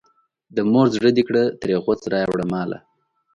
[0.55, 2.77] د مور زړه دې کړه ترې غوڅ رایې وړه ماله.